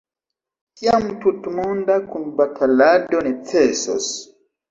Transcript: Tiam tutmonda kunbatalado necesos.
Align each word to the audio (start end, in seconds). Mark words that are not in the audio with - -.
Tiam 0.79 1.03
tutmonda 1.25 1.97
kunbatalado 2.13 3.23
necesos. 3.29 4.09